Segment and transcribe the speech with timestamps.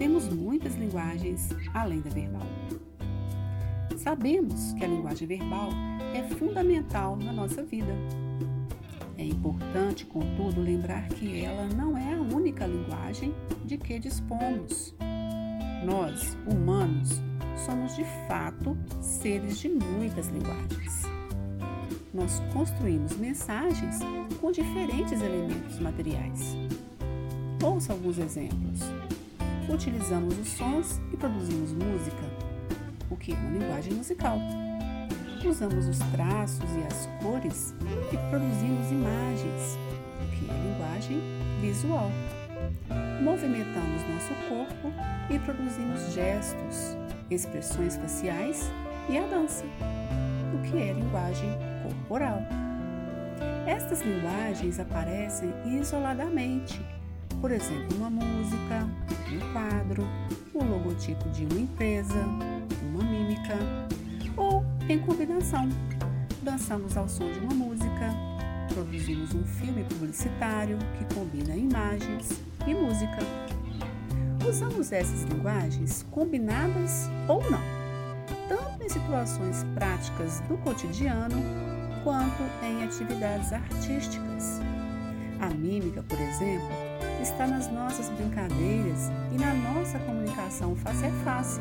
[0.00, 2.46] temos muitas linguagens além da verbal.
[3.98, 5.68] Sabemos que a linguagem verbal
[6.14, 7.92] é fundamental na nossa vida.
[9.18, 13.34] É importante, contudo, lembrar que ela não é a única linguagem
[13.66, 14.94] de que dispomos.
[15.84, 17.20] Nós, humanos,
[17.66, 21.02] somos de fato seres de muitas linguagens.
[22.14, 23.98] Nós construímos mensagens
[24.40, 26.56] com diferentes elementos materiais.
[27.62, 28.80] Ouça alguns exemplos.
[29.72, 32.24] Utilizamos os sons e produzimos música,
[33.08, 34.36] o que é uma linguagem musical.
[35.44, 37.72] Usamos os traços e as cores
[38.12, 39.78] e produzimos imagens,
[40.20, 41.20] o que é linguagem
[41.60, 42.10] visual.
[43.22, 44.92] Movimentamos nosso corpo
[45.30, 46.96] e produzimos gestos,
[47.30, 48.68] expressões faciais
[49.08, 49.64] e a dança,
[50.52, 51.50] o que é linguagem
[51.84, 52.42] corporal.
[53.66, 56.84] Estas linguagens aparecem isoladamente,
[57.40, 58.86] por exemplo, uma música,
[59.32, 60.06] um quadro,
[60.52, 62.22] o logotipo de uma empresa,
[62.82, 63.56] uma mímica,
[64.36, 65.68] ou em combinação.
[66.42, 68.14] Dançamos ao som de uma música,
[68.72, 73.18] produzimos um filme publicitário que combina imagens e música.
[74.46, 77.62] Usamos essas linguagens combinadas ou não,
[78.48, 81.36] tanto em situações práticas do cotidiano
[82.04, 84.60] quanto em atividades artísticas.
[85.40, 86.89] A mímica, por exemplo,
[87.20, 91.60] está nas nossas brincadeiras e na nossa comunicação face a face,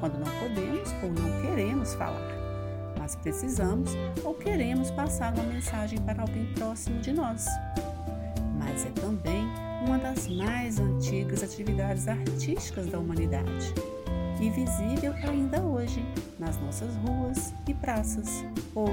[0.00, 2.28] quando não podemos ou não queremos falar,
[2.98, 3.90] mas precisamos
[4.24, 7.46] ou queremos passar uma mensagem para alguém próximo de nós.
[8.58, 9.46] Mas é também
[9.86, 13.72] uma das mais antigas atividades artísticas da humanidade
[14.40, 16.04] e visível ainda hoje
[16.38, 18.88] nas nossas ruas e praças ou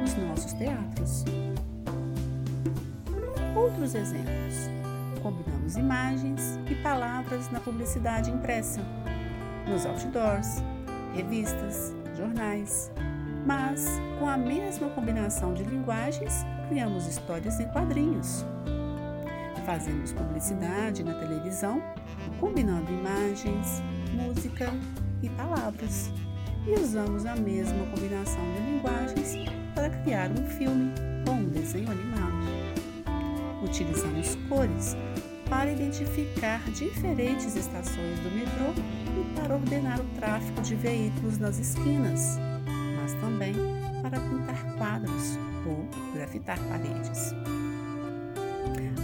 [0.00, 1.24] nos nossos teatros.
[3.54, 4.85] Outros exemplos.
[5.22, 8.80] Combinamos imagens e palavras na publicidade impressa,
[9.66, 10.62] nos outdoors,
[11.14, 12.90] revistas, jornais,
[13.44, 18.44] mas com a mesma combinação de linguagens, criamos histórias em quadrinhos.
[19.64, 21.82] Fazemos publicidade na televisão,
[22.38, 23.82] combinando imagens,
[24.12, 24.70] música
[25.22, 26.10] e palavras.
[26.66, 30.92] E usamos a mesma combinação de linguagens para criar um filme
[31.28, 32.65] ou um desenho animado.
[33.66, 34.96] Utilizamos cores
[35.50, 38.72] para identificar diferentes estações do metrô
[39.20, 42.38] e para ordenar o tráfego de veículos nas esquinas,
[42.96, 43.54] mas também
[44.02, 45.84] para pintar quadros ou
[46.14, 47.34] grafitar paredes.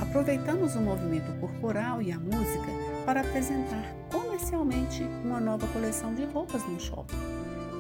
[0.00, 2.68] Aproveitamos o movimento corporal e a música
[3.04, 7.16] para apresentar comercialmente uma nova coleção de roupas no shopping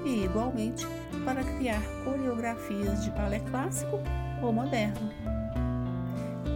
[0.04, 0.86] e, igualmente,
[1.24, 4.00] para criar coreografias de balé clássico
[4.42, 5.41] ou moderno.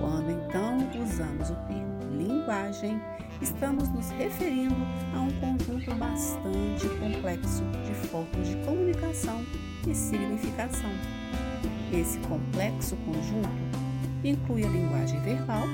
[0.06, 3.02] Quando então usamos o termo linguagem,
[3.42, 4.76] estamos nos referindo
[5.12, 9.44] a um conjunto bastante complexo de formas de comunicação
[9.84, 10.90] e significação.
[11.92, 13.50] Esse complexo conjunto
[14.22, 15.66] inclui a linguagem verbal,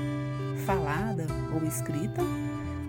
[0.65, 2.23] falada ou escrita,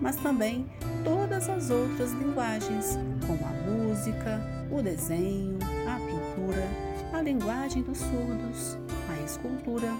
[0.00, 0.64] mas também
[1.04, 4.40] todas as outras linguagens, como a música,
[4.70, 6.66] o desenho, a pintura,
[7.12, 8.78] a linguagem dos surdos,
[9.10, 9.92] a escultura,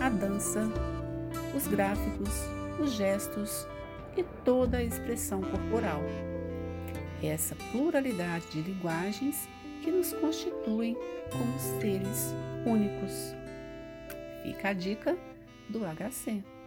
[0.00, 0.68] a dança,
[1.56, 2.30] os gráficos,
[2.80, 3.66] os gestos
[4.16, 6.00] e toda a expressão corporal.
[7.22, 9.48] Essa pluralidade de linguagens
[9.82, 10.96] que nos constitui
[11.30, 12.34] como seres
[12.64, 13.34] únicos.
[14.42, 15.16] Fica a dica
[15.68, 16.57] do HC.